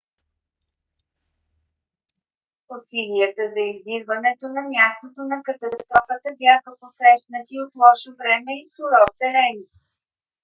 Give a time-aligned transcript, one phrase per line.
[2.77, 9.57] усилията за издирването на мястото на катастрофата бяха посрещнати от лошо време и суров терен